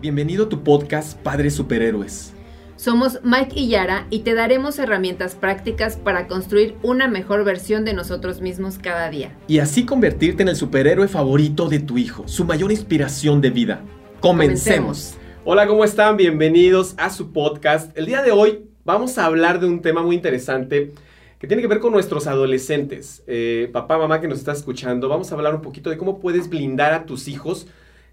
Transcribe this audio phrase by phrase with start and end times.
[0.00, 2.32] Bienvenido a tu podcast Padres Superhéroes.
[2.76, 7.94] Somos Mike y Yara y te daremos herramientas prácticas para construir una mejor versión de
[7.94, 9.36] nosotros mismos cada día.
[9.48, 13.80] Y así convertirte en el superhéroe favorito de tu hijo, su mayor inspiración de vida.
[14.20, 15.16] Comencemos.
[15.44, 16.16] Hola, ¿cómo están?
[16.16, 17.90] Bienvenidos a su podcast.
[17.98, 20.92] El día de hoy vamos a hablar de un tema muy interesante
[21.40, 23.24] que tiene que ver con nuestros adolescentes.
[23.26, 26.48] Eh, papá, mamá que nos está escuchando, vamos a hablar un poquito de cómo puedes
[26.48, 27.66] blindar a tus hijos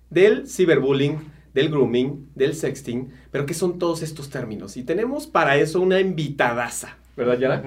[0.10, 4.76] del ciberbullying, del grooming, del sexting, pero ¿qué son todos estos términos?
[4.76, 6.98] Y tenemos para eso una invitadaza.
[7.16, 7.64] ¿Verdad, Yara?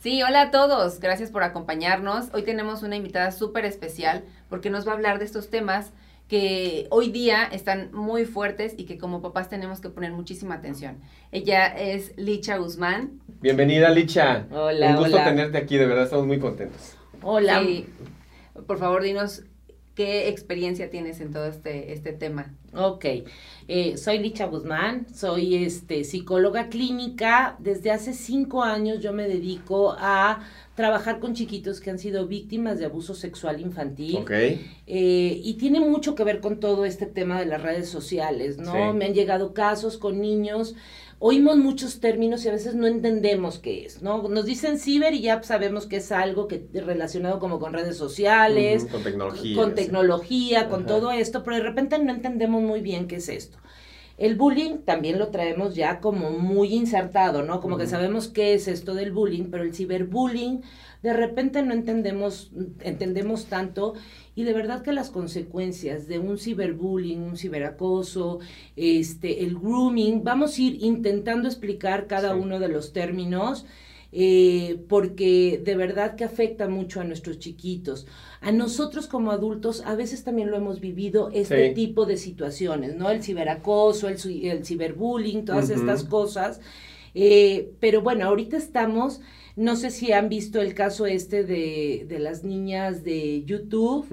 [0.00, 1.00] Sí, hola a todos.
[1.00, 2.28] Gracias por acompañarnos.
[2.32, 5.90] Hoy tenemos una invitada súper especial porque nos va a hablar de estos temas
[6.28, 10.98] que hoy día están muy fuertes y que como papás tenemos que poner muchísima atención.
[11.32, 13.20] Ella es Licha Guzmán.
[13.40, 14.46] Bienvenida, Licha.
[14.52, 15.24] Hola, Un gusto hola.
[15.24, 16.94] tenerte aquí, de verdad, estamos muy contentos.
[17.22, 17.60] Hola.
[18.68, 19.42] por favor, dinos
[19.96, 22.54] qué experiencia tienes en todo este, este tema.
[22.74, 23.04] Ok,
[23.68, 27.56] eh, soy Licha Guzmán, soy este, psicóloga clínica.
[27.58, 30.40] Desde hace cinco años yo me dedico a
[30.74, 34.16] trabajar con chiquitos que han sido víctimas de abuso sexual infantil.
[34.16, 34.30] Ok.
[34.30, 38.72] Eh, y tiene mucho que ver con todo este tema de las redes sociales, ¿no?
[38.72, 38.96] Sí.
[38.96, 40.74] Me han llegado casos con niños.
[41.24, 44.26] Oímos muchos términos y a veces no entendemos qué es, ¿no?
[44.28, 48.86] Nos dicen ciber y ya sabemos que es algo que relacionado como con redes sociales,
[48.86, 49.56] con tecnología.
[49.56, 49.74] con sí.
[49.76, 53.58] tecnología, con todo esto, pero de repente no entendemos muy bien qué es esto.
[54.18, 57.60] El bullying también lo traemos ya como muy insertado, ¿no?
[57.60, 60.62] Como que sabemos qué es esto del bullying, pero el ciberbullying
[61.02, 63.94] de repente no entendemos, entendemos tanto
[64.36, 68.38] y de verdad que las consecuencias de un ciberbullying, un ciberacoso,
[68.76, 72.38] este, el grooming, vamos a ir intentando explicar cada Sí.
[72.38, 73.66] uno de los términos
[74.12, 78.06] eh, porque de verdad que afecta mucho a nuestros chiquitos.
[78.40, 81.74] A nosotros como adultos a veces también lo hemos vivido este Sí.
[81.74, 83.10] tipo de situaciones, ¿no?
[83.10, 86.60] El ciberacoso, el, el ciberbullying, todas estas cosas.
[87.14, 89.20] Eh, pero bueno, ahorita estamos,
[89.56, 94.06] no sé si han visto el caso este de, de las niñas de YouTube,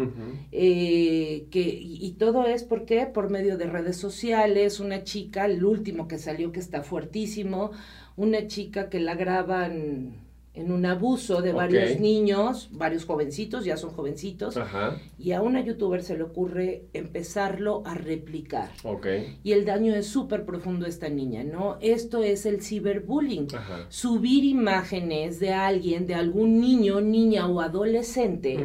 [0.51, 3.05] eh, que, y, y todo es ¿por qué?
[3.05, 7.71] por medio de redes sociales, una chica, el último que salió que está fuertísimo,
[8.17, 10.28] una chica que la graban
[10.59, 14.97] en un abuso de varios niños, varios jovencitos, ya son jovencitos, Ajá.
[15.17, 18.69] y a una youtuber se le ocurre empezarlo a replicar.
[18.83, 19.07] Ok.
[19.43, 21.77] Y el daño es súper profundo a esta niña, ¿no?
[21.79, 23.85] Esto es el ciberbullying Ajá.
[23.89, 28.57] subir imágenes de alguien, de algún niño, niña o adolescente,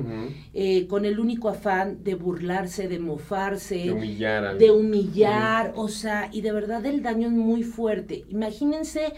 [0.52, 6.28] eh, con el único afán de burlarse, de mofarse, De humillar de humillar, o sea,
[6.32, 8.24] y de verdad el daño es muy fuerte.
[8.28, 9.12] Imagínense,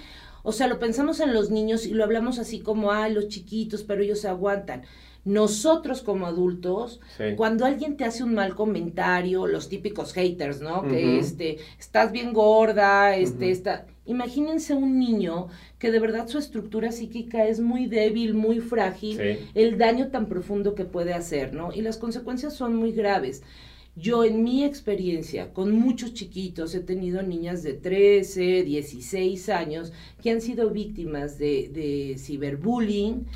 [0.46, 3.82] o sea, lo pensamos en los niños y lo hablamos así como, ah, los chiquitos,
[3.82, 4.82] pero ellos se aguantan.
[5.24, 7.24] Nosotros como adultos, Sí.
[7.36, 10.86] cuando alguien te hace un mal comentario, los típicos haters, ¿no?
[10.86, 13.52] Que este, estás bien gorda, este, Ujú.
[13.52, 13.86] está.
[14.06, 15.48] Imagínense un niño
[15.80, 19.48] que de verdad su estructura psíquica es muy débil, muy frágil, Sí.
[19.54, 21.72] el daño tan profundo que puede hacer, ¿no?
[21.72, 23.42] Y las consecuencias son muy graves.
[23.98, 29.90] Yo en mi experiencia con muchos chiquitos he tenido niñas de 13, 16 años
[30.22, 33.26] que han sido víctimas de, de ciberbullying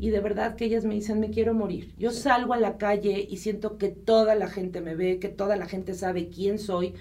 [0.00, 1.94] y de verdad que ellas me dicen me quiero morir.
[1.98, 5.56] Yo salgo a la calle y siento que toda la gente me ve, que toda
[5.56, 6.92] la gente sabe quién soy,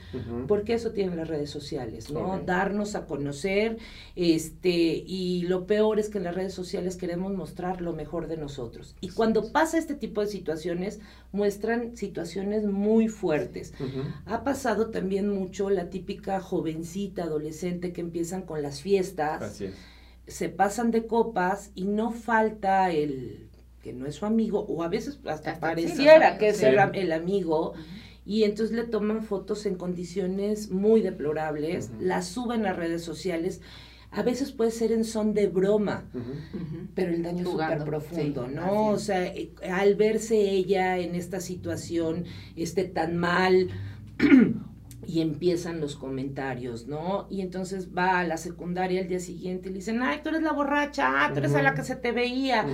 [0.48, 2.42] porque eso tienen las redes sociales, ¿no?
[2.46, 3.78] Darnos a conocer,
[4.16, 8.38] este, y lo peor es que en las redes sociales queremos mostrar lo mejor de
[8.38, 8.96] nosotros.
[9.02, 11.02] Y cuando pasa este tipo de situaciones,
[11.34, 13.73] muestran situaciones muy fuertes.
[14.25, 19.75] Ha pasado también mucho la típica jovencita, adolescente que empiezan con las fiestas, Así es.
[20.28, 23.50] se pasan de copas y no falta el
[23.81, 26.79] que no es su amigo, o a veces hasta Hasta sí, pareciera que es el,
[27.12, 27.73] amigo,
[28.25, 33.62] y entonces le toman fotos en condiciones muy deplorables, las suben a redes sociales,
[34.12, 36.04] a veces puede ser en son de broma,
[36.94, 38.88] pero el daño es súper profundo, sí, ¿no?
[38.90, 42.26] O sea, eh, al verse ella en esta situación,
[42.58, 43.70] este tan mal,
[45.08, 47.28] y empiezan los comentarios, ¿no?
[47.30, 50.44] Y entonces va a la secundaria el día siguiente y le dicen, ay, tú eres
[50.44, 52.66] la borracha, ah, tú eres a la que se te veía.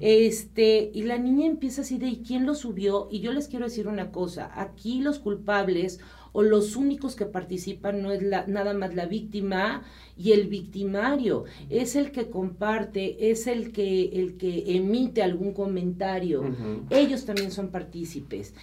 [0.00, 3.08] Este, y la niña empieza así de, ¿y quién lo subió?
[3.10, 6.00] Y yo les quiero decir una cosa, aquí los culpables
[6.36, 9.84] o los únicos que participan no es la, nada más la víctima
[10.18, 16.44] y el victimario, es el que comparte, es el que, el que emite algún comentario.
[16.90, 18.54] Ellos también son partícipes.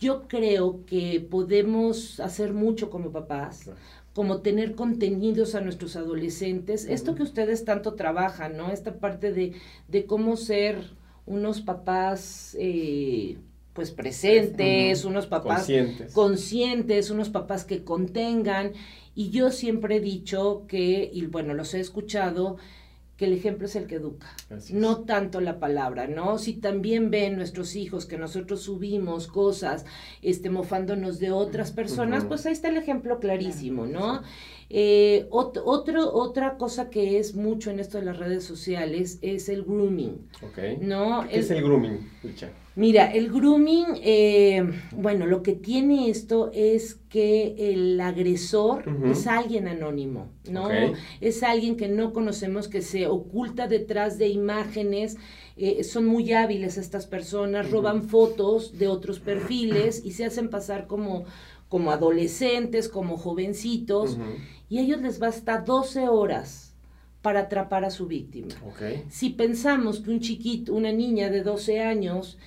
[0.00, 3.70] Yo creo que podemos hacer mucho como papás,
[4.12, 6.84] como tener contenidos a nuestros adolescentes.
[6.84, 8.72] Esto que ustedes tanto trabajan, ¿no?
[8.72, 9.52] Esta parte de,
[9.86, 10.78] de cómo ser
[11.26, 13.38] unos papás eh,
[13.72, 16.12] pues presentes, unos papás conscientes.
[16.12, 18.72] conscientes, unos papás que contengan.
[19.14, 22.56] Y yo siempre he dicho que, y bueno, los he escuchado,
[23.18, 24.28] que el ejemplo es el que educa,
[24.70, 26.38] no tanto la palabra, ¿no?
[26.38, 29.84] Si también ven nuestros hijos que nosotros subimos cosas,
[30.22, 34.22] este, mofándonos de otras personas, pues ahí está el ejemplo clarísimo, ¿no?
[34.70, 39.64] Eh, otro, otra cosa que es mucho en esto de las redes sociales es el
[39.64, 40.28] grooming.
[40.80, 41.26] ¿no?
[41.28, 42.08] ¿Qué es el grooming,
[42.78, 49.66] Mira, el grooming, eh, bueno, lo que tiene esto es que el agresor es alguien
[49.66, 50.68] anónimo, ¿no?
[51.20, 55.16] Es alguien que no conocemos, que se oculta detrás de imágenes.
[55.56, 60.86] Eh, son muy hábiles estas personas, roban fotos de otros perfiles y se hacen pasar
[60.86, 61.24] como,
[61.68, 64.18] como adolescentes, como jovencitos,
[64.68, 66.76] y a ellos les basta 12 horas
[67.22, 68.54] para atrapar a su víctima.
[69.08, 72.38] Si pensamos que un chiquito, una niña de 12 años,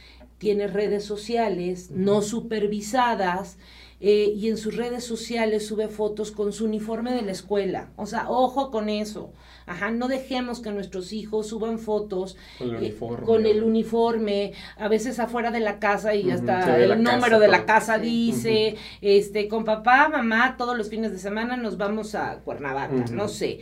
[0.41, 3.59] tiene redes sociales no supervisadas
[3.99, 7.91] eh, y en sus redes sociales sube fotos con su uniforme de la escuela.
[7.95, 9.31] O sea, ojo con eso.
[9.67, 14.53] Ajá, no dejemos que nuestros hijos suban fotos con el, eh, uniforme, con el uniforme,
[14.77, 19.47] a veces afuera de la casa y hasta el número de la casa dice, este,
[19.47, 23.59] con papá, mamá, todos los fines de semana nos vamos a Cuernavaca, no sé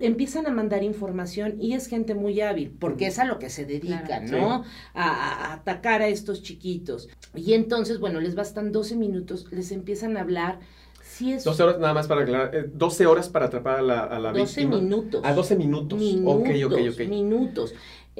[0.00, 3.64] empiezan a mandar información y es gente muy hábil, porque es a lo que se
[3.64, 4.64] dedican, ¿no?
[4.94, 7.08] A, atacar a estos chiquitos.
[7.34, 10.60] Y entonces, bueno, les bastan 12 minutos, les empiezan a hablar.
[11.02, 11.44] Si es...
[11.44, 14.32] 12 horas nada más para aclarar, 12 eh, horas para atrapar a la, a la
[14.32, 15.20] 12 minutos.
[15.24, 15.98] A 12 minutos.
[15.98, 16.34] Minutos.
[16.34, 17.08] Ok, ok, ok.
[17.08, 17.74] Minutos.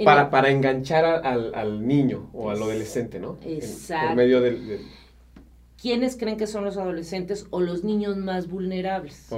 [0.05, 3.39] Para, para enganchar al, al, niño o al adolescente, ¿no?
[3.45, 4.07] Exacto.
[4.07, 4.81] por medio del
[5.81, 9.29] ¿Quiénes creen que son los adolescentes o los niños más vulnerables?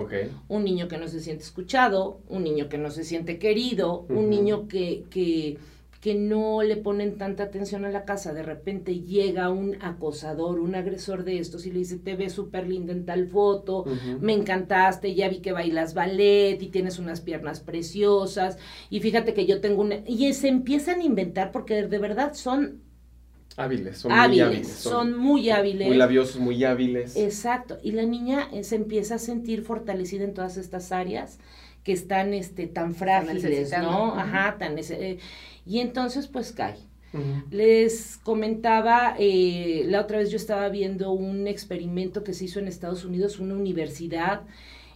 [0.48, 4.28] Un niño que no se siente escuchado, un niño que no se siente querido, un
[4.28, 5.58] niño que, que,
[6.00, 8.32] que, no le ponen tanta atención a la casa.
[8.32, 12.66] De repente llega un acosador, un agresor de estos y le dice, te ves súper
[12.66, 13.84] linda en tal foto,
[14.20, 18.58] me encantaste, ya vi que bailas ballet y tienes unas piernas preciosas
[18.90, 19.98] y fíjate que yo tengo una...
[20.08, 22.82] Y se empiezan a inventar porque de verdad son
[23.56, 24.68] Hábiles, son muy hábiles.
[24.68, 25.88] Son, muy hábiles.
[25.88, 27.16] Muy labiosos, muy hábiles.
[27.16, 27.78] Exacto.
[27.82, 31.38] Y la niña eh, se empieza a sentir fortalecida en todas estas áreas
[31.84, 34.14] que están este, tan frágiles, ¿no?
[34.14, 34.76] Ajá, tan...
[34.78, 35.18] Eh,
[35.66, 36.76] y entonces pues cae.
[37.50, 42.68] Les comentaba, eh, la otra vez yo estaba viendo un experimento que se hizo en
[42.68, 44.40] Estados Unidos, una universidad,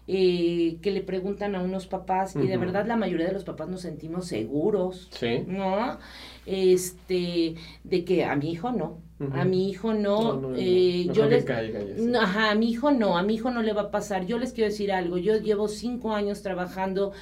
[0.07, 3.81] que le preguntan a unos papás, y de verdad la mayoría de los papás nos
[3.81, 5.43] sentimos seguros, ¿Sí?
[5.47, 5.99] ¿no?
[6.47, 8.99] este, de que a mi hijo no,
[9.33, 13.51] a mi hijo no, eh, yo les, ajá, a mi hijo no, a mi hijo
[13.51, 14.27] no le va a pasar.
[14.27, 17.13] Yo les quiero decir algo, yo llevo cinco años trabajando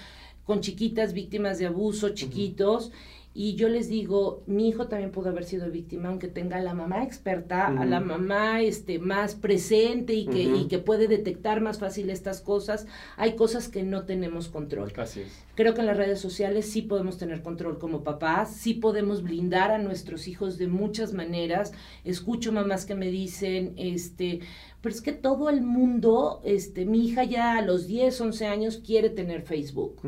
[0.45, 2.93] con chiquitas víctimas de abuso, chiquitos,
[3.37, 6.73] y yo les digo, mi hijo también pudo haber sido víctima, aunque tenga a la
[6.73, 11.81] mamá experta, a la mamá este, más presente y que, y que puede detectar más
[11.81, 12.87] fácil estas cosas.
[13.17, 14.93] Hay cosas que no tenemos control.
[14.97, 15.45] Así es.
[15.57, 19.73] Creo que en las redes sociales sí podemos tener control como papás, sí podemos blindar
[19.73, 21.73] a nuestros hijos de muchas maneras.
[22.05, 24.41] Escucho mamás que me dicen, este,
[24.81, 28.81] pero es que todo el mundo, este, mi hija ya a los 10, 11 años
[28.85, 30.01] quiere tener Facebook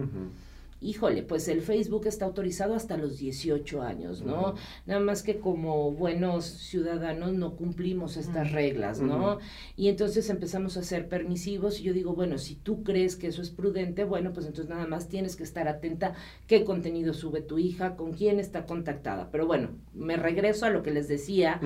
[0.81, 4.55] híjole, pues el Facebook está autorizado hasta los 18 años, ¿no?
[4.85, 9.39] Nada más que como buenos ciudadanos no cumplimos estas reglas, ¿no?
[9.77, 13.43] Y entonces empezamos a ser permisivos y yo digo, bueno, si tú crees que eso
[13.43, 16.15] es prudente, bueno, pues entonces nada más tienes que estar atenta
[16.47, 19.31] qué contenido sube tu hija, con quién está contactada.
[19.31, 21.61] Pero bueno, me regreso a lo que les decía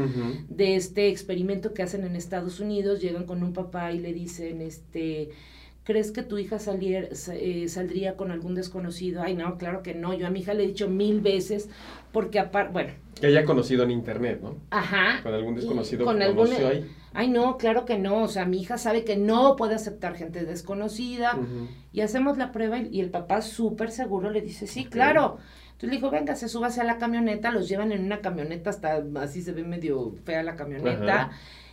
[0.49, 4.63] de este experimento que hacen en Estados Unidos, llegan con un papá y le dicen,
[4.63, 5.31] este,
[5.91, 6.59] ¿Crees que tu hija
[7.33, 9.23] eh, saldría con algún desconocido?
[9.25, 10.15] Ay, no, claro que no.
[10.15, 11.69] Yo a mi hija le he dicho mil veces,
[12.13, 12.93] porque aparte, bueno.
[13.21, 14.55] Que haya conocido en internet, ¿no?
[14.71, 15.21] Ajá.
[15.25, 16.47] Con algún desconocido con algún...
[16.53, 16.89] ahí.
[17.13, 18.23] Ay, no, claro que no.
[18.23, 21.37] O sea, mi hija sabe que no puede aceptar gente desconocida.
[21.93, 25.39] Y hacemos la prueba y, el papá súper seguro le dice, sí, claro.
[25.73, 29.03] Entonces le dijo, venga, se súbase a la camioneta, los llevan en una camioneta, hasta
[29.17, 31.33] así se ve medio fea la camioneta.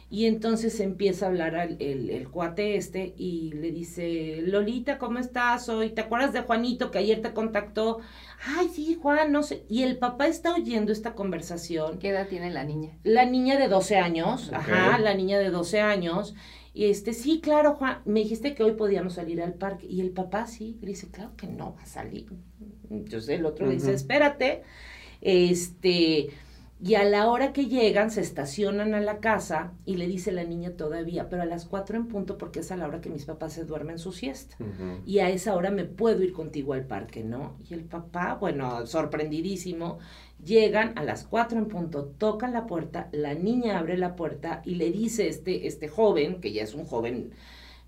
[0.09, 5.19] Y entonces empieza a hablar al, el, el, cuate este y le dice, Lolita, ¿cómo
[5.19, 5.89] estás hoy?
[5.89, 7.99] ¿Te acuerdas de Juanito que ayer te contactó?
[8.45, 9.65] Ay, sí, Juan, no sé.
[9.67, 11.99] Y el papá está oyendo esta conversación.
[11.99, 12.97] ¿Qué edad tiene la niña?
[13.03, 16.35] La niña de 12 años, ajá, la niña de 12 años.
[16.73, 19.87] Y este, sí, claro, Juan, me dijiste que hoy podíamos salir al parque.
[19.87, 22.27] Y el papá sí, le dice, claro que no va a salir.
[22.89, 24.63] Entonces el otro le dice, espérate,
[25.19, 26.29] este
[26.79, 30.43] Y a la hora que llegan, se estacionan a la casa y le dice la
[30.43, 33.25] niña todavía, pero a las cuatro en punto porque es a la hora que mis
[33.25, 34.57] papás se duermen su siesta.
[35.03, 37.57] Y a esa hora me puedo ir contigo al parque, ¿no?
[37.67, 39.97] Y el papá, bueno, sorprendidísimo,
[40.43, 44.75] llegan a las cuatro en punto, tocan la puerta, la niña abre la puerta y
[44.75, 47.31] le dice este, este joven, que ya es un joven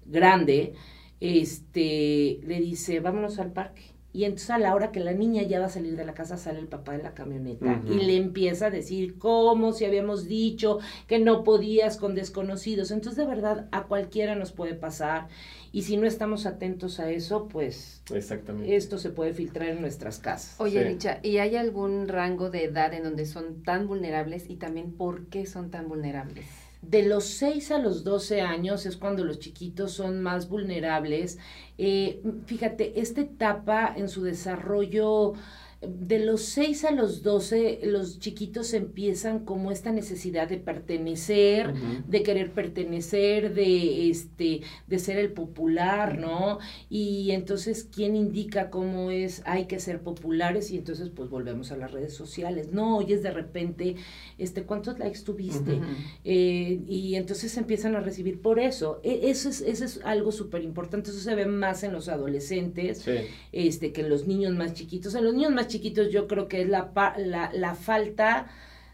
[0.06, 0.74] grande,
[1.20, 3.99] este, le dice, vámonos al parque.
[4.12, 6.36] Y entonces a la hora que la niña ya va a salir de la casa,
[6.36, 10.80] sale el papá de la camioneta y le empieza a decir cómo si habíamos dicho
[11.08, 12.90] que no podías con desconocidos.
[12.90, 15.28] Entonces de verdad a cualquiera nos puede pasar
[15.72, 18.76] y si no estamos atentos a eso, pues Exactamente.
[18.76, 20.60] esto se puede filtrar en nuestras casas.
[20.60, 24.92] Oye, Richa, ¿y hay algún rango de edad en donde son tan vulnerables y también
[24.94, 26.48] por qué son tan vulnerables?
[26.82, 31.38] De los 6 a los 12 años es cuando los chiquitos son más vulnerables.
[31.78, 35.34] Eh, fíjate, esta etapa en su desarrollo
[35.82, 41.74] de los 6 a los 12, los chiquitos empiezan como esta necesidad de pertenecer,
[42.06, 46.60] de querer pertenecer, de este, de ser el popular, ¿no?
[46.90, 49.42] Y entonces, ¿quién indica cómo es?
[49.46, 52.74] Hay que ser populares, y entonces, pues volvemos a las redes sociales.
[52.74, 53.96] No oyes de repente,
[54.38, 55.80] este, ¿cuántos likes tuviste?
[56.26, 59.00] Eh, y entonces empiezan a recibir por eso.
[59.02, 61.12] E, eso es, eso es algo súper importante.
[61.12, 63.06] Eso se ve más en los adolescentes,
[63.54, 65.16] este, que en los niños más chiquitos.
[65.16, 68.48] En los niños más chiquitos yo creo que es la, la, la falta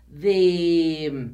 [0.07, 1.31] de,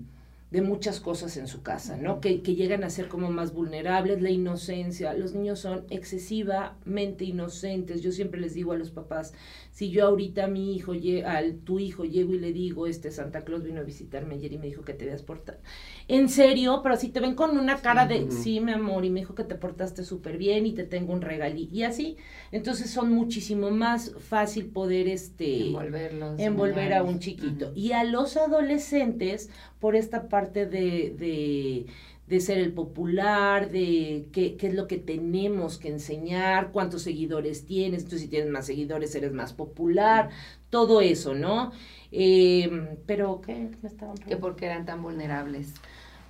[0.50, 2.22] de, muchas cosas en su casa, ¿no?
[2.22, 5.14] Que, que, llegan a ser como más vulnerables, la inocencia.
[5.14, 8.02] Los niños son excesivamente inocentes.
[8.02, 9.34] Yo siempre les digo a los papás,
[9.72, 10.94] si yo ahorita a mi hijo,
[11.26, 14.58] al tu hijo llego y le digo, este Santa Claus vino a visitarme ayer y
[14.58, 15.62] me dijo que te veas portar.
[16.10, 19.22] En serio, pero si te ven con una cara de, sí, mi amor, y me
[19.22, 21.70] dijo que te portaste súper bien y te tengo un regalí.
[21.72, 22.18] Y así,
[22.52, 27.72] entonces son muchísimo más fácil poder este Envolverlos, envolver a un chiquito.
[27.74, 29.50] Y a los adolescentes,
[29.80, 31.86] por esta parte de, de
[32.32, 37.66] de ser el popular, de qué, qué, es lo que tenemos que enseñar, cuántos seguidores
[37.66, 40.30] tienes, tú si tienes más seguidores eres más popular,
[40.70, 41.74] todo eso, ¿no?
[42.14, 45.74] Eh, pero, ¿qué me estaban Que porque eran tan vulnerables.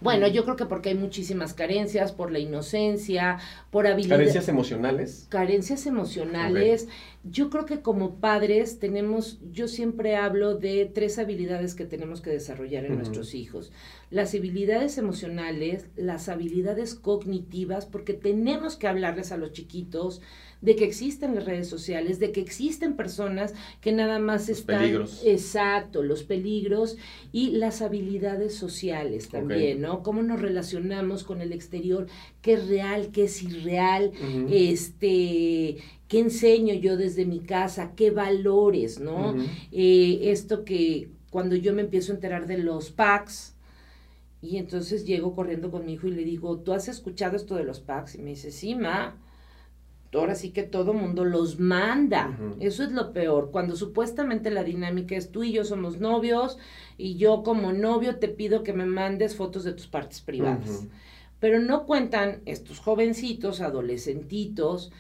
[0.01, 3.38] Bueno, yo creo que porque hay muchísimas carencias, por la inocencia,
[3.70, 4.29] por habilidades.
[4.29, 5.27] ¿Carencias emocionales?
[5.29, 6.88] Carencias emocionales.
[7.23, 12.31] Yo creo que como padres tenemos, yo siempre hablo de tres habilidades que tenemos que
[12.31, 13.71] desarrollar en nuestros hijos.
[14.09, 20.21] Las habilidades emocionales, las habilidades cognitivas, porque tenemos que hablarles a los chiquitos
[20.61, 24.79] de que existen las redes sociales, de que existen personas que nada más los están...
[24.79, 25.21] Peligros.
[25.25, 26.97] Exacto, los peligros
[27.31, 29.79] y las habilidades sociales también, okay.
[29.79, 30.03] ¿no?
[30.03, 32.07] Cómo nos relacionamos con el exterior,
[32.41, 34.47] qué es real, qué es irreal, uh -huh.
[34.51, 35.77] este
[36.12, 39.32] qué enseño yo desde mi casa, qué valores, ¿no?
[39.32, 39.48] Uh -huh.
[39.72, 43.56] eh, esto que cuando yo me empiezo a enterar de los packs,
[44.41, 47.63] y entonces llego corriendo con mi hijo y le digo, ¿tú has escuchado esto de
[47.63, 48.15] los packs?
[48.15, 49.15] Y me dice, sí, ma.
[50.13, 52.38] Ahora sí que todo mundo los manda.
[52.38, 52.56] Uh -huh.
[52.60, 53.50] Eso es lo peor.
[53.51, 56.58] Cuando supuestamente la dinámica es tú y yo somos novios
[56.98, 60.70] y yo como novio te pido que me mandes fotos de tus partes privadas.
[60.70, 60.89] Uh -huh.
[61.39, 64.91] Pero no cuentan estos jovencitos, adolescentitos,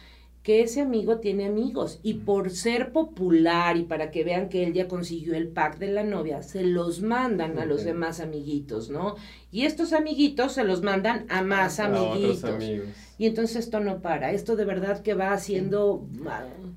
[0.43, 4.73] que ese amigo tiene amigos y por ser popular y para que vean que él
[4.73, 7.63] ya consiguió el pack de la novia, se los mandan okay.
[7.63, 9.15] a los demás amiguitos, ¿no?
[9.51, 12.43] Y estos amiguitos se los mandan a más a amiguitos.
[12.43, 12.87] amigos.
[13.21, 16.07] Y entonces esto no para, esto de verdad que va haciendo...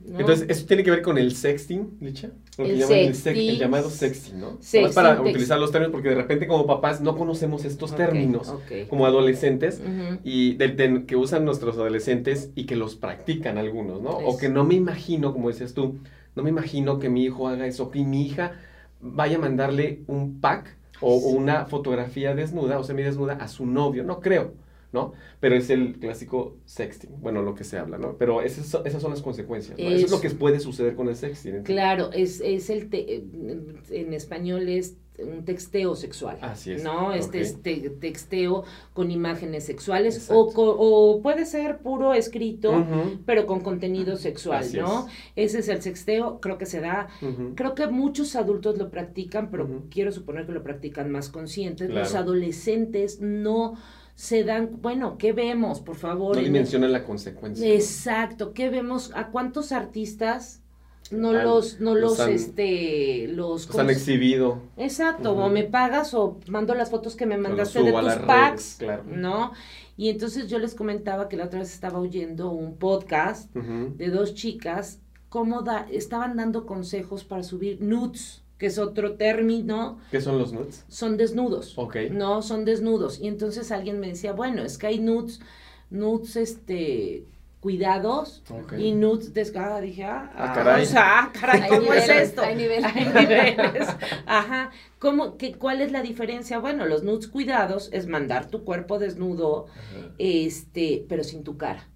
[0.05, 0.21] ¿no?
[0.21, 2.33] Entonces, ¿eso tiene que ver con el sexting, Licha?
[2.59, 4.59] Lo que el, llaman llamado sexting, ¿no?
[4.61, 8.85] Sexting, para utilizar los términos, porque de repente como papás no conocemos estos términos okay.
[8.89, 10.21] como adolescentes Uh -huh.
[10.23, 14.21] y de, de, que usan nuestros adolescentes y que los practican algunos, ¿no?
[14.21, 14.29] Eso.
[14.29, 15.97] O que no me imagino, como decías tú,
[16.37, 18.53] no me imagino que mi hijo haga eso, que mi hija
[19.01, 24.05] vaya a mandarle un pack o, o una fotografía desnuda o semidesnuda a su novio,
[24.05, 24.63] no creo.
[24.95, 25.13] ¿No?
[25.41, 28.17] Pero es el clásico sexting, bueno, lo que se habla, ¿no?
[28.17, 29.85] Pero esas, son- esas son las consecuencias, ¿no?
[29.91, 31.65] Eso es lo que puede suceder con el sexting.
[31.65, 33.17] Claro, es, es el te-
[33.91, 36.39] en español es un texteo sexual.
[36.41, 37.13] Así es, ¿No?
[37.13, 37.45] Este ok.
[37.45, 42.85] es te- texteo con imágenes sexuales o, o puede ser puro escrito,
[43.25, 45.07] pero con contenido sexual, Así ¿no?
[45.37, 47.07] Ese es el sexteo, creo que se da.
[47.55, 51.91] Creo que muchos adultos lo practican, pero quiero suponer que lo practican más conscientes.
[51.91, 53.75] Los adolescentes no
[54.15, 56.35] se dan, bueno, ¿qué vemos, por favor?
[56.37, 57.67] No En- dimensionan la consecuencia.
[57.73, 59.11] Exacto, ¿qué vemos?
[59.15, 60.61] ¿A cuántos artistas
[61.11, 63.67] no Han- los, no los los, han- este, los...
[63.67, 64.61] Los han exhibido.
[64.77, 68.77] Exacto, o me pagas o mando las fotos que me mandaste de tus redes, packs,
[68.79, 69.03] claro.
[69.07, 69.53] ¿no?
[69.97, 74.35] Y entonces yo les comentaba que la otra vez estaba oyendo un podcast de dos
[74.35, 79.99] chicas, cómo da, estaban dando consejos para subir nudes, que es otro término.
[80.11, 80.85] ¿Qué son los nudes?
[80.89, 81.75] Son desnudos.
[81.77, 81.97] Ok.
[82.11, 83.21] No, son desnudos.
[83.21, 85.41] Y entonces alguien me decía, bueno, es que hay nudes,
[85.91, 87.25] nudes, este,
[87.61, 88.75] cuidados Ok.
[88.79, 89.83] y nudes desgadas.
[89.83, 90.83] Dije, ah, Ah, ah, caray.
[90.83, 92.43] o sea, ah, caray, ¿cómo es esto?
[92.43, 92.85] hay niveles.
[92.95, 93.89] Hay niveles.
[94.27, 94.71] Ajá.
[94.99, 96.59] ¿Cómo, qué, ¿Cuál es la diferencia?
[96.59, 100.13] Bueno, los nudes cuidados es mandar tu cuerpo desnudo, Ajá.
[100.19, 101.89] este, pero sin tu cara,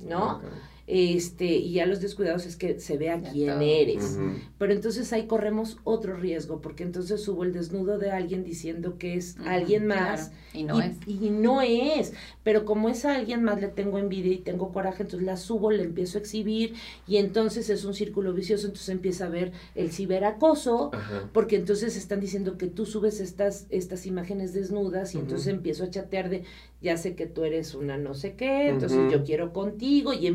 [0.00, 0.36] ¿no?
[0.36, 0.42] Ok.
[0.90, 3.60] Este, y ya los descuidados es que se vea Ya quién todo.
[3.60, 4.18] eres.
[4.56, 9.14] Pero entonces ahí corremos otro riesgo, porque entonces hubo el desnudo de alguien diciendo que
[9.14, 10.30] es alguien más.
[10.30, 10.96] claro, Y no y, es.
[11.06, 15.02] y no es, pero como es a alguien más le tengo envidia y tengo coraje,
[15.02, 16.72] entonces la subo, le empiezo a exhibir
[17.06, 21.28] y entonces es un círculo vicioso, entonces empieza a ver el ciberacoso, Ajá.
[21.34, 25.90] porque entonces están diciendo que tú subes estas, estas imágenes desnudas y entonces empiezo a
[25.90, 26.44] chatear de,
[26.80, 30.26] ya sé que tú eres una no sé qué, entonces yo quiero contigo y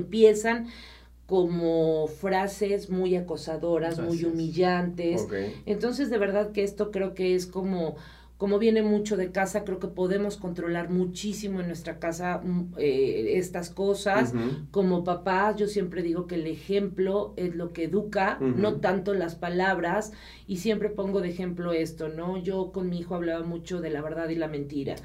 [0.44, 0.68] empiezan
[1.26, 4.26] como frases muy acosadoras, muy es.
[4.26, 5.28] humillantes.
[5.66, 7.96] Entonces, de verdad que esto creo que es como,
[8.44, 13.38] como viene mucho de casa, creo que podemos controlar muchísimo en nuestra casa mm, eh,
[13.38, 14.34] estas cosas.
[14.70, 19.36] Como papás, yo siempre digo que el ejemplo es lo que educa, no tanto las
[19.36, 20.12] palabras,
[20.46, 22.36] y siempre pongo de ejemplo esto, ¿no?
[22.36, 24.96] Yo con mi hijo hablaba mucho de la verdad y la mentira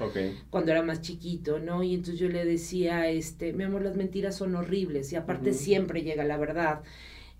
[0.49, 1.81] cuando era más chiquito, ¿no?
[1.81, 6.01] Y entonces yo le decía, este, mi amor, las mentiras son horribles y aparte siempre
[6.01, 6.81] llega la verdad.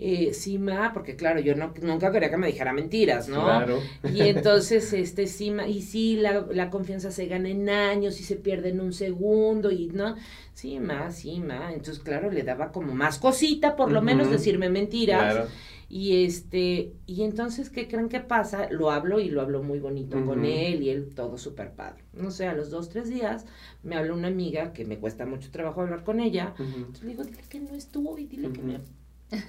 [0.02, 3.44] Eh, sí, ma, porque claro, yo no, nunca quería que me dijera mentiras, ¿no?
[3.44, 3.80] Claro.
[4.14, 8.24] Y entonces, este, sí, ma, y sí, la, la confianza se gana en años y
[8.24, 10.16] se pierde en un segundo, y no,
[10.54, 11.74] sí, ma, sí, ma.
[11.74, 15.34] Entonces, claro, le daba como más cosita, por lo menos decirme mentiras.
[15.34, 15.50] Claro.
[15.90, 18.70] Y este, y entonces, ¿qué creen que pasa?
[18.70, 22.04] Lo hablo y lo hablo muy bonito con él y él todo súper padre.
[22.14, 23.48] No sé, a los dos, tres días
[23.82, 26.54] me habla una amiga que me cuesta mucho trabajo hablar con ella.
[26.60, 28.80] Entonces le digo, dile que no estuvo y dile que me...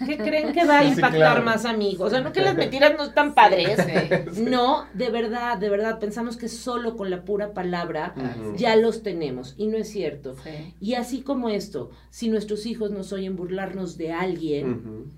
[0.07, 1.43] ¿Qué creen que va a Sí, impactar claro.
[1.43, 2.09] más amigos?
[2.09, 3.79] O sea, no que las mentiras no están padres.
[4.35, 4.43] Sí.
[4.43, 8.57] No, de verdad, de verdad, pensamos que solo con la pura palabra Ujú.
[8.57, 10.37] ya los tenemos y no es cierto.
[10.45, 10.75] Sí.
[10.81, 15.11] Y así como esto, si nuestros hijos nos oyen burlarnos de alguien,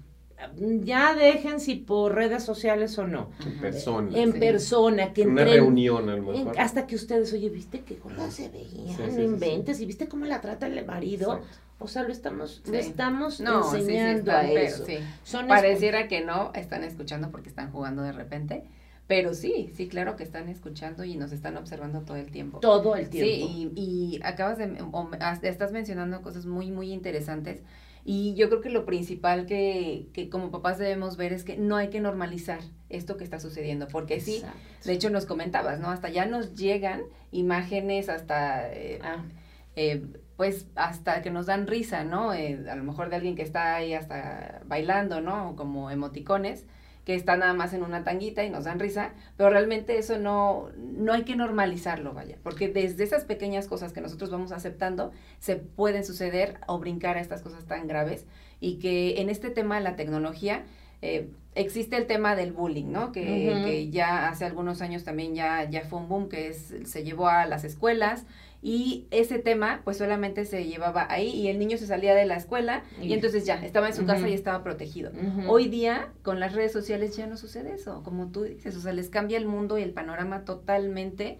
[0.82, 3.30] ya dejen si por redes sociales o no.
[3.44, 4.18] En persona.
[4.18, 4.38] En Sí.
[4.38, 8.30] persona, que Una entren- reunión a lo en- hasta que ustedes, oye, ¿viste qué gorda
[8.30, 8.66] se veía?
[8.68, 9.22] Sí, sí, no sí, sí.
[9.22, 11.34] inventes, ¿y viste cómo la trata el marido?
[11.34, 11.58] Exacto.
[11.82, 12.70] O sea, lo estamos, Sí.
[12.70, 14.86] le estamos No, sí, sí, enseñando están, a eso.
[14.86, 14.98] sí.
[15.24, 18.64] Son Pareciera que no están escuchando porque están jugando de repente,
[19.06, 22.60] pero sí, sí, claro que están escuchando y nos están observando todo el tiempo.
[22.60, 23.46] todo el tiempo.
[23.46, 25.10] Sí, y, y acabas de, o
[25.42, 27.62] estás mencionando cosas muy, muy interesantes.
[28.04, 31.76] Y yo creo que lo principal que, que como papás debemos ver es que no
[31.76, 34.42] hay que normalizar esto que está sucediendo, porque sí,
[34.84, 35.88] de hecho nos comentabas, ¿no?
[35.88, 39.22] Hasta ya nos llegan imágenes hasta, eh, Ah,
[39.76, 40.04] eh,
[40.36, 42.34] pues, hasta que nos dan risa, ¿no?
[42.34, 45.54] Eh, a lo mejor de alguien que está ahí hasta bailando, ¿no?
[45.56, 46.66] Como emoticones,
[47.04, 50.68] que está nada más en una tanguita y nos dan risa, pero realmente eso no,
[50.76, 55.56] no hay que normalizarlo, vaya, porque desde esas pequeñas cosas que nosotros vamos aceptando, se
[55.56, 58.26] pueden suceder o brincar a estas cosas tan graves
[58.60, 60.64] y que en este tema de la tecnología
[61.02, 63.10] eh, existe el tema del bullying, ¿no?
[63.10, 67.26] Que, ya hace algunos años también ya, ya fue un boom que es, se llevó
[67.26, 68.24] a las escuelas
[68.64, 72.36] y ese tema pues solamente se llevaba ahí y el niño se salía de la
[72.36, 75.10] escuela y, Y- entonces ya estaba en su casa y estaba protegido.
[75.48, 78.92] Hoy día, con las redes sociales ya no sucede eso, como tú dices, o sea,
[78.92, 81.38] les cambia el mundo y el panorama totalmente.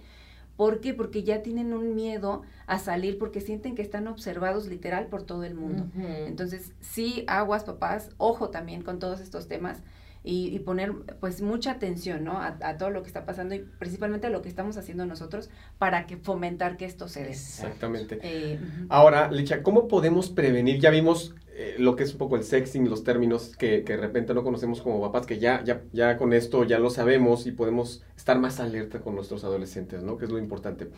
[0.56, 0.94] ¿Por qué?
[0.94, 5.44] Porque ya tienen un miedo a salir porque sienten que están observados literal por todo
[5.44, 5.86] el mundo.
[5.96, 9.82] Entonces, sí, aguas, papás, ojo también con todos estos temas
[10.24, 12.38] y, y poner pues mucha atención, ¿no?
[12.38, 15.50] A, a todo lo que está pasando y principalmente a lo que estamos haciendo nosotros
[15.78, 17.30] para que fomentar que esto se dé.
[17.30, 18.18] Exactamente.
[18.22, 18.60] Eh.
[18.88, 20.80] Ahora, Licha, ¿cómo podemos prevenir?
[20.80, 23.98] Ya vimos eh, lo que es un poco el sexting, los términos que, que de
[24.00, 27.52] repente no conocemos como papás, que ya, ya, ya con esto ya lo sabemos y
[27.52, 30.16] podemos estar más alerta con nuestros adolescentes, ¿no?
[30.18, 30.88] Que es lo importante.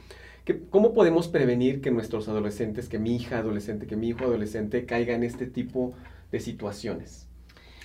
[0.44, 4.86] ¿Qué- ¿Cómo podemos prevenir que nuestros adolescentes, que mi hija adolescente, que mi hijo adolescente
[4.86, 5.94] caiga en este tipo
[6.32, 7.26] de situaciones?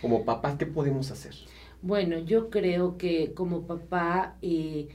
[0.02, 1.36] Como papás, ¿qué podemos hacer?
[1.82, 4.90] Bueno, yo creo que como papá, eh,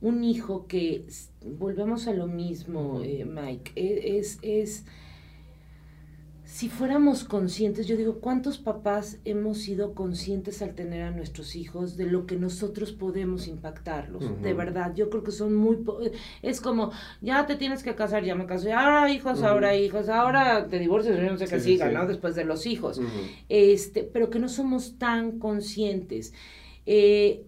[0.00, 1.04] un hijo que,
[1.44, 4.86] volvemos a lo mismo, eh, Mike, e- es, es,
[6.52, 11.96] si fuéramos conscientes, yo digo, ¿cuántos papás hemos sido conscientes al tener a nuestros hijos
[11.96, 14.42] de lo que nosotros podemos impactarlos?
[14.42, 15.76] De verdad, yo creo que son muy...
[15.76, 16.00] po-
[16.42, 20.66] Es como, ya te tienes que casar, ya me casé, ahora hijos, ahora hijos, ahora
[20.66, 21.94] te divorcias, yo no sé qué Sí, siga, sí.
[21.94, 22.06] ¿no?
[22.08, 23.00] Después de los hijos
[23.48, 26.32] este, pero que no somos tan conscientes.
[26.84, 27.44] Eh,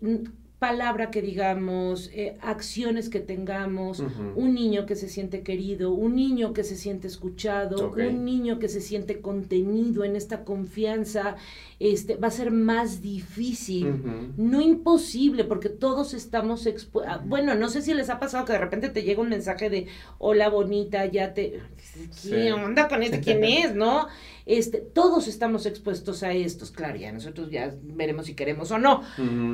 [0.63, 3.99] palabra que digamos, eh, acciones que tengamos,
[4.37, 8.69] un niño que se siente querido, un niño que se siente escuchado, un niño que
[8.69, 11.35] se siente contenido en esta confianza,
[11.81, 14.05] este, va a ser más difícil,
[14.37, 17.13] no imposible, porque todos estamos expuestos.
[17.13, 19.69] Ah, bueno, no sé si les ha pasado que de repente te llega un mensaje
[19.69, 21.61] de, hola bonita, ya te...
[22.23, 23.21] ¿Qué onda con este?
[23.21, 23.75] ¿Quién es?
[23.75, 24.07] ¿No?
[24.47, 29.03] Este, todos estamos expuestos a estos, claro, ya nosotros ya veremos si queremos o no,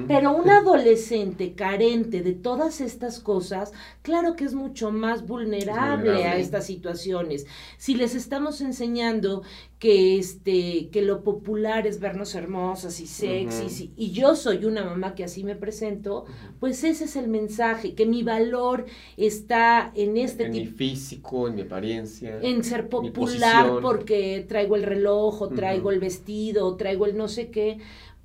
[0.07, 3.73] pero un adolescente carente de todas estas cosas,
[4.03, 7.47] claro que es mucho más vulnerable, a estas situaciones.
[7.77, 9.43] Si les estamos enseñando
[9.79, 15.15] que este que lo popular es vernos hermosas y sexys y, yo soy una mamá
[15.15, 16.25] que así me presento,
[16.59, 18.87] pues ese es el mensaje, que mi valor
[19.17, 20.57] está en este tipo.
[20.57, 22.41] En mi físico, en mi apariencia.
[22.43, 27.29] En ser popular porque traigo el reloj, o traigo el vestido, o traigo el no
[27.29, 27.79] sé qué,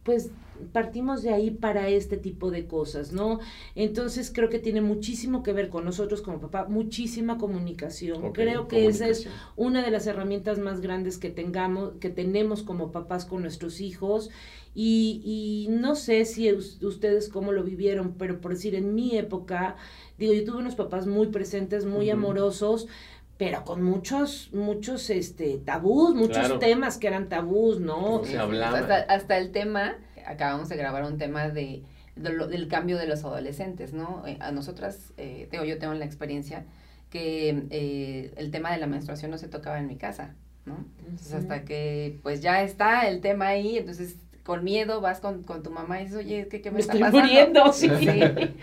[0.04, 0.32] pues
[0.72, 3.40] partimos de ahí para este tipo de cosas, ¿no?
[3.76, 8.32] Entonces creo que tiene muchísimo que ver con nosotros como papá, muchísima comunicación.
[8.34, 12.92] creo que esa es una de las herramientas más grandes que tengamos, que tenemos como
[12.92, 14.30] papás con nuestros hijos.
[14.76, 19.76] Y, y no sé si ustedes cómo lo vivieron, pero por decir, en mi época,
[20.18, 22.88] digo, yo tuve unos papás muy presentes, muy amorosos,
[23.38, 28.24] pero con muchos, muchos este, tabús, muchos temas que eran tabús, ¿no?
[28.24, 28.80] Se hablaba.
[29.10, 31.84] Hasta, el tema, acabamos de grabar un tema de,
[32.16, 34.26] del cambio de los adolescentes, ¿no?
[34.28, 36.66] Eh, a nosotras, eh, yo tengo la experiencia
[37.10, 40.86] que eh, el tema de la menstruación no se tocaba en mi casa, ¿no?
[41.00, 45.64] Entonces, hasta que pues ya está el tema ahí, entonces con miedo vas con, con
[45.64, 47.28] tu mamá y dices, oye, ¿qué, qué me, me está estoy pasando?
[47.28, 47.90] Muriendo, sí.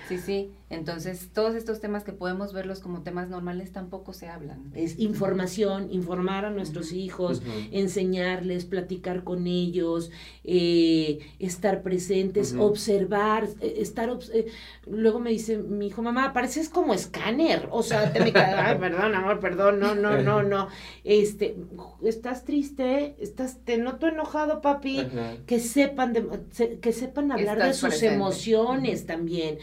[0.09, 4.71] sí, sí, Entonces, todos estos temas que podemos verlos como temas normales tampoco se hablan.
[4.75, 10.11] Es información, informar a nuestros hijos, enseñarles, platicar con ellos,
[10.45, 14.11] eh, estar presentes, observar, eh, estar...
[14.35, 14.47] Eh,
[14.87, 17.69] luego me dice mi hijo, mamá, pareces como escáner.
[17.71, 20.69] O sea, te me ay, perdón, amor, perdón, no, no, no, no.
[21.05, 21.57] Este,
[22.05, 23.17] ¿estás triste?
[23.19, 25.09] ¿Estás, te noto enojado, papi?
[25.47, 29.59] Que sepan, de, que sepan hablar de sus emociones también.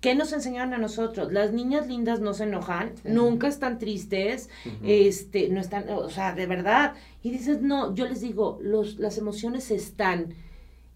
[0.00, 1.30] ¿Qué nos enseñaron a nosotros?
[1.30, 4.48] Las niñas lindas no se enojan, nunca están tristes,
[4.82, 6.94] este, no están, o sea, de verdad.
[7.22, 10.34] Y dices, no, yo les digo, los, las emociones están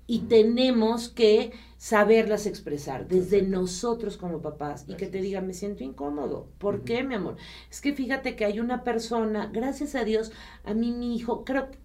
[0.07, 5.85] y tenemos que saberlas expresar desde nosotros como papás y que te diga, me siento
[5.85, 6.49] incómodo.
[6.59, 7.37] ¿Por qué, mi amor?
[7.71, 10.33] Es que fíjate que hay una persona, gracias a Dios,
[10.65, 11.79] a mí mi hijo, creo que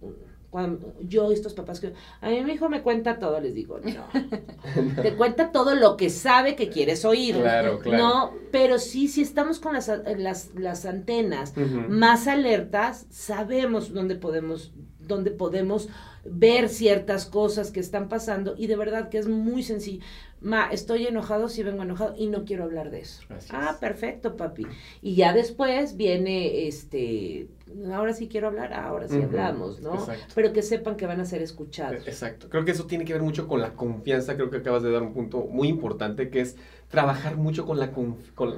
[0.50, 4.06] cuando yo, estos papás que, a mí mi hijo me cuenta todo, les digo, no,
[5.02, 7.98] te cuenta todo lo que sabe que quieres oír, claro, claro.
[7.98, 11.54] no, pero sí, si estamos con las, las, las antenas
[11.88, 15.88] más alertas, sabemos dónde podemos, dónde podemos
[16.24, 20.04] ver ciertas cosas que están pasando y de verdad que es muy sencillo.
[20.40, 23.22] Ma, estoy enojado si vengo enojado y no quiero hablar de eso.
[23.50, 24.66] ah, perfecto, papi.
[25.02, 27.48] Y ya después viene este
[27.92, 30.06] ahora sí quiero hablar, ahora sí hablamos, ¿no?
[30.34, 32.06] Pero que sepan que van a ser escuchados.
[32.06, 32.48] Exacto.
[32.48, 34.36] Creo que eso tiene que ver mucho con la confianza.
[34.36, 36.56] Creo que acabas de dar un punto muy importante que es
[36.88, 37.92] trabajar mucho con la,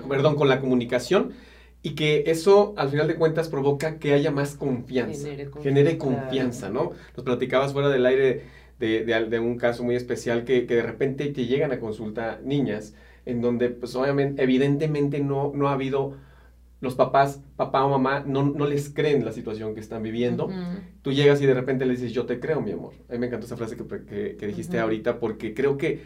[0.09, 1.33] perdón, con la comunicación
[1.83, 5.29] y que eso al final de cuentas provoca que haya más confianza.
[5.62, 6.92] Genere confianza, ¿no?
[7.16, 8.44] Nos platicabas fuera del aire
[8.79, 12.94] de, de, un caso muy especial que, que, de repente te llegan a consulta niñas
[13.25, 16.16] en donde pues obviamente, evidentemente no, no ha habido
[16.83, 20.51] los papás, papá o mamá, no, no les creen la situación que están viviendo.
[21.01, 22.95] Tú llegas y de repente le dices, yo te creo, mi amor.
[23.09, 26.03] A mí me encantó esa frase que, que, dijiste ahorita porque creo que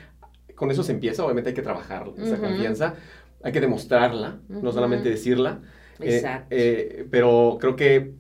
[0.55, 1.25] con eso se empieza.
[1.25, 2.95] Obviamente hay que trabajar esa confianza,
[3.43, 5.63] hay que demostrarla, no solamente decirla.
[5.99, 6.47] Eh, Exacto.
[6.51, 8.13] Eh, pero creo que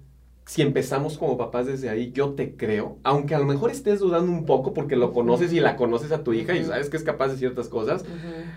[0.46, 4.30] si empezamos como papás desde ahí, yo te creo, aunque a lo mejor estés dudando
[4.30, 7.02] un poco porque lo conoces y la conoces a tu hija y sabes que es
[7.02, 8.04] capaz de ciertas cosas,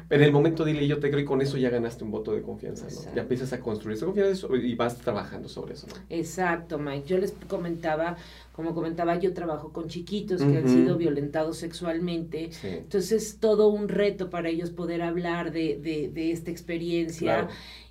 [0.08, 2.32] pero en el momento dile yo te creo y con eso ya ganaste un voto
[2.32, 3.16] de confianza, ¿no?
[3.16, 5.96] Ya empiezas a construir esa confianza y vas trabajando sobre eso, ¿no?
[6.12, 7.08] Exacto, Mike.
[7.08, 8.18] Yo les comentaba,
[8.54, 14.30] como comentaba, yo trabajo con chiquitos que han sido violentados sexualmente, entonces todo un reto
[14.30, 17.48] para ellos poder hablar de, de, de esta experiencia.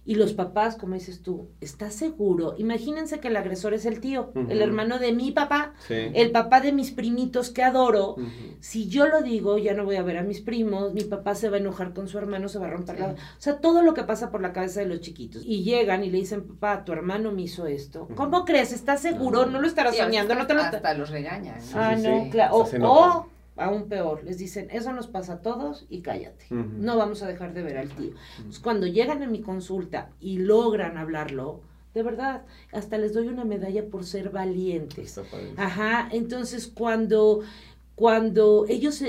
[0.08, 2.54] Y los papás, como dices tú, ¿estás seguro?
[2.56, 6.72] Imagínense que el agresor es el tío, el hermano de mi papá, el papá de
[6.72, 8.16] mis primitos que adoro.
[8.60, 11.50] Si yo lo digo, ya no voy a ver a mis primos, mi papá se
[11.50, 13.08] va a enojar con su hermano, se va a romper la...
[13.08, 15.42] O sea, todo lo que pasa por la cabeza de los chiquitos.
[15.44, 18.08] Y llegan y le dicen, papá, tu hermano me hizo esto.
[18.14, 18.72] ¿Cómo crees?
[18.72, 19.44] ¿Estás seguro?
[19.44, 20.62] No, lo estarás soñando, no te lo...
[20.62, 21.58] Hasta los regañan.
[21.74, 22.56] Ah, no, claro.
[22.56, 23.26] O,
[23.58, 27.54] aún peor, les dicen, eso nos pasa a todos y cállate, no vamos a dejar
[27.54, 28.12] de ver al tío.
[28.62, 31.60] cuando llegan a mi consulta y logran hablarlo,
[31.94, 32.42] de verdad,
[32.72, 35.20] hasta les doy una medalla por ser valientes.
[35.56, 37.40] Ajá, entonces cuando,
[37.94, 39.02] cuando ellos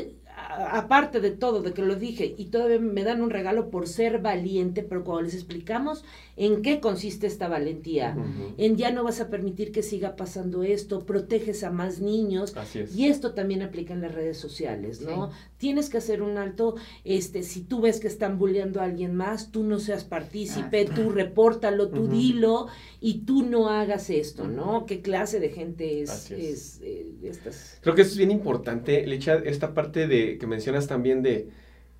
[0.67, 4.19] aparte de todo, de que lo dije, y todavía me dan un regalo por ser
[4.19, 6.03] valiente, pero cuando les explicamos
[6.35, 8.15] en qué consiste esta valentía,
[8.57, 12.53] en ya no vas a permitir que siga pasando esto, proteges a más niños,
[12.95, 15.31] y esto también aplica en las redes sociales, ¿no?
[15.57, 19.51] Tienes que hacer un alto, este, si tú ves que están bulleando a alguien más,
[19.51, 22.67] tú no seas partícipe, ah, tú repórtalo, tú dilo,
[23.01, 24.85] y tú no hagas esto, ¿no?
[24.85, 26.81] ¿Qué clase de gente es, es.
[26.83, 27.79] Eh, estas?
[27.81, 31.49] Creo que eso es bien importante, Licha, esta parte de que mencionas también de,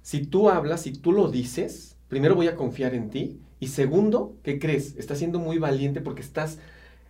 [0.02, 4.36] si tú hablas, si tú lo dices, primero voy a confiar en ti, y segundo,
[4.44, 4.96] ¿qué crees?
[4.98, 6.60] Estás siendo muy valiente porque estás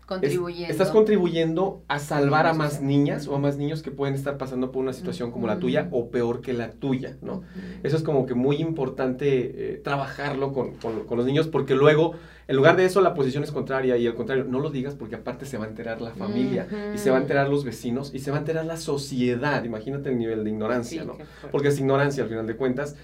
[0.10, 0.72] Contribuyendo.
[0.72, 4.72] estás contribuyendo a salvar a más niñas o a más niños que pueden estar pasando
[4.72, 7.44] por una situación como la tuya o peor que la tuya, ¿no?
[7.84, 10.74] Eso es como que muy importante eh, trabajarlo con,
[11.16, 12.16] los niños porque luego,
[12.48, 15.14] en lugar de eso, la posición es contraria y al contrario, no lo digas porque
[15.14, 18.18] aparte se va a enterar la familia y se va a enterar los vecinos y
[18.18, 19.64] se va a enterar la sociedad.
[19.64, 21.20] Imagínate el nivel de ignorancia, ¿no?
[21.52, 22.96] Porque es ignorancia al final de cuentas.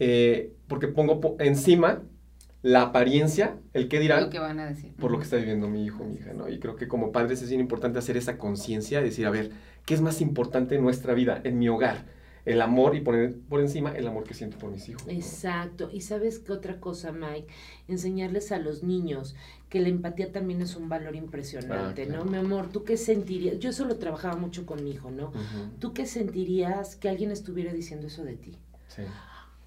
[0.00, 2.02] Eh, porque pongo encima
[2.64, 4.94] la apariencia, el qué dirán, lo que van a decir.
[4.94, 6.48] por lo que está viviendo mi hijo, mi hija, ¿no?
[6.48, 9.50] Y creo que como padres es bien importante hacer esa conciencia y decir, a ver,
[9.84, 12.06] ¿qué es más importante en nuestra vida, en mi hogar?
[12.46, 15.04] El amor y poner por encima el amor que siento por mis hijos.
[15.08, 15.90] Exacto.
[15.92, 17.48] Y sabes qué otra cosa, Mike,
[17.86, 19.36] enseñarles a los niños
[19.68, 22.24] que la empatía también es un valor impresionante, ah, ¿no?
[22.24, 23.58] Mi amor, ¿tú qué sentirías?
[23.58, 25.32] Yo eso lo trabajaba mucho con mi hijo, ¿no?
[25.80, 28.56] ¿Tú qué sentirías que alguien estuviera diciendo eso de ti?
[28.88, 29.02] Sí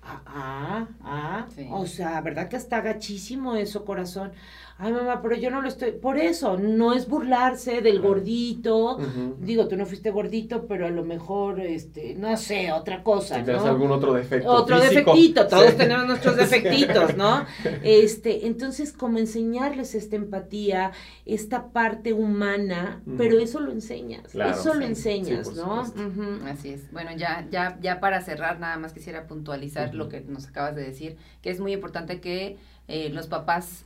[0.10, 4.32] Ah, ah, o sea, ¿verdad que está gachísimo eso, corazón?
[4.80, 9.00] ay mamá, pero yo no lo estoy, por eso, no es burlarse del gordito,
[9.40, 13.66] digo, tú no fuiste gordito, pero a lo mejor, este, no sé, otra cosa, ¿no?
[13.66, 17.46] algún otro defecto Otro defectito, todos tenemos nuestros defectitos, ¿no?
[17.84, 20.92] Este, entonces, como enseñarles esta empatía,
[21.26, 25.82] esta parte humana, pero eso lo enseñas, eso lo enseñas, ¿no?
[26.46, 26.92] Así es.
[26.92, 30.84] Bueno, ya, ya, ya para cerrar, nada más quisiera puntualizar lo que nos acabas de
[30.84, 32.58] decir, que es muy importante que
[32.88, 33.86] eh, los papás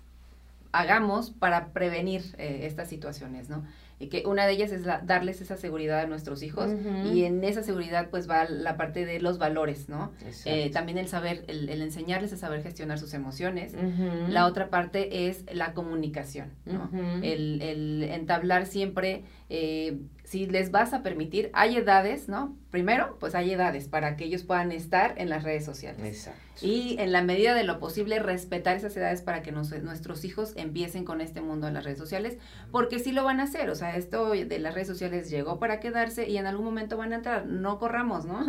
[0.71, 3.63] hagamos para prevenir eh, estas situaciones, ¿no?
[3.99, 6.71] Y que una de ellas es darles esa seguridad a nuestros hijos
[7.13, 10.11] y en esa seguridad pues va la parte de los valores, ¿no?
[10.45, 13.75] Eh, también el saber, el, enseñarles a saber gestionar sus emociones.
[14.27, 16.89] La otra parte es la comunicación, ¿no?
[17.21, 19.99] el, el, entablar siempre eh,
[20.31, 22.55] si les vas a permitir, hay edades, ¿no?
[22.69, 26.05] Primero, pues hay edades para que ellos puedan estar en las redes sociales.
[26.05, 26.39] Exacto.
[26.65, 31.03] Y en la medida de lo posible, respetar esas edades para que nuestros hijos empiecen
[31.03, 32.37] con este mundo de las redes sociales,
[32.71, 33.69] porque sí lo van a hacer.
[33.69, 37.11] O sea, esto de las redes sociales llegó para quedarse y en algún momento van
[37.11, 37.45] a entrar.
[37.45, 38.39] No corramos, ¿no?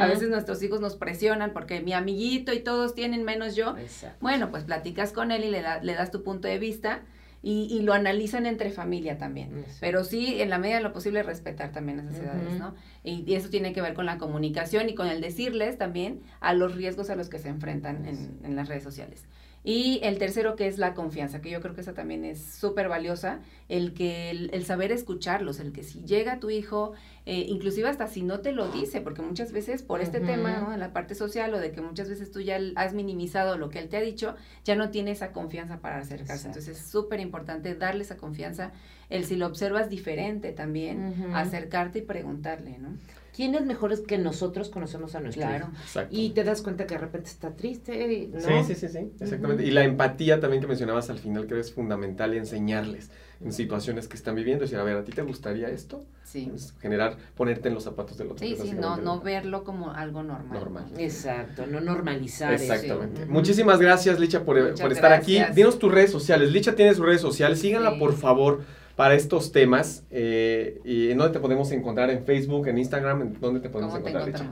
[0.00, 3.76] A veces nuestros hijos nos presionan porque mi amiguito y todos tienen menos yo.
[3.76, 4.16] Exacto.
[4.20, 7.02] Bueno, pues platicas con él y le, le das tu punto de vista
[7.42, 9.64] y, y lo analizan entre familia también.
[9.80, 12.74] Pero sí, en la medida de lo posible, respetar también esas edades, ¿no?
[13.02, 16.76] Y, eso tiene que ver con la comunicación y con el decirles también a los
[16.76, 19.26] riesgos a los que se enfrentan en, en las redes sociales.
[19.64, 22.88] Y el tercero que es la confianza, que yo creo que esa también es súper
[22.88, 26.94] valiosa, el que el, saber escucharlos, el que si llega tu hijo,
[27.26, 30.74] eh, inclusive hasta si no te lo dice, porque muchas veces por este tema, ¿no?
[30.74, 33.78] En la parte social o de que muchas veces tú ya has minimizado lo que
[33.78, 36.48] él te ha dicho, ya no tiene esa confianza para acercarse.
[36.48, 38.72] Entonces es súper importante darle esa confianza,
[39.10, 42.96] el si lo observas diferente también, acercarte y preguntarle, ¿no?
[43.34, 45.68] ¿Quiénes mejores que nosotros conocemos a nuestro claro.
[46.10, 48.40] Y te das cuenta que de repente está triste, ¿no?
[48.40, 49.64] Sí, sí, sí, sí, exactamente.
[49.64, 53.10] Y la empatía también que mencionabas al final creo es fundamental enseñarles
[53.44, 54.62] en situaciones que están viviendo.
[54.62, 56.04] Decir, a ver, ¿a ti te gustaría esto?
[56.24, 56.50] Sí.
[56.80, 58.38] generar, ponerte en los zapatos del otro.
[58.38, 60.58] Sí, sí, no, no verlo como algo normal.
[60.58, 60.84] Normal.
[60.96, 63.26] Exacto, no normalizar Exactamente.
[63.26, 65.42] Muchísimas gracias, Licha, por, por estar aquí.
[65.54, 66.50] Dinos tus redes sociales.
[66.50, 67.60] Licha tiene sus redes sociales.
[67.60, 68.62] Síganla, por favor
[68.96, 70.04] para estos temas.
[70.10, 72.10] Eh, ¿Y en dónde te podemos encontrar?
[72.10, 73.22] ¿En Facebook, en Instagram?
[73.22, 74.50] ¿En dónde te podemos encontrar, Licha?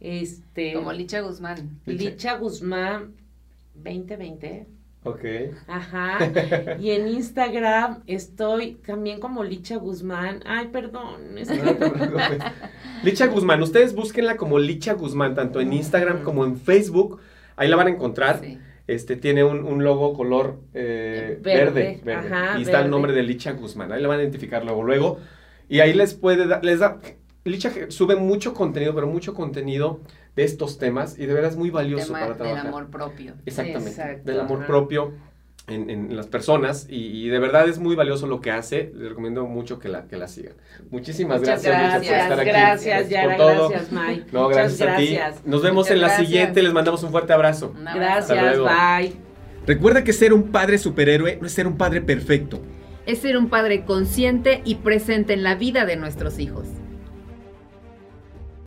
[0.00, 1.80] Este, Como Licha Guzmán.
[1.86, 3.14] Licha, Guzmán
[3.74, 4.66] 2020.
[5.04, 5.24] Ok.
[5.66, 6.18] Ajá.
[6.80, 10.40] y en Instagram estoy también como Licha Guzmán.
[10.46, 11.34] Ay, perdón.
[13.02, 17.20] Licha Guzmán, ustedes búsquenla como Licha Guzmán, tanto en Instagram como en Facebook.
[17.56, 18.40] Ahí la van a encontrar.
[18.40, 22.00] Sí este, tiene un, logo color eh, verde,
[22.58, 23.92] y está el nombre de Licha Guzmán.
[23.92, 24.82] Ahí le van a identificar luego.
[24.82, 25.18] Luego,
[25.68, 27.00] y ahí les puede dar, les da,
[27.44, 30.00] Licha sube mucho contenido, pero mucho contenido
[30.36, 32.64] de estos temas y de verdad es muy valioso para trabajar.
[32.64, 33.34] Del amor propio.
[33.44, 35.12] Exactamente, del amor propio
[35.72, 38.92] en, las personas y, de verdad es muy valioso lo que hace.
[38.94, 40.54] Les recomiendo mucho que la, que la sigan.
[40.90, 42.48] Muchísimas gracias, gracias, por estar aquí.
[42.48, 44.24] Gracias, Yara, gracias, Mike.
[44.32, 45.18] No, gracias, a ti.
[45.44, 46.62] Nos vemos en la siguiente.
[46.62, 47.74] Les mandamos un fuerte abrazo.
[47.94, 49.12] Gracias, bye.
[49.66, 52.60] Recuerda que ser un padre superhéroe no es ser un padre perfecto.
[53.06, 56.66] Es ser un padre consciente y presente en la vida de nuestros hijos.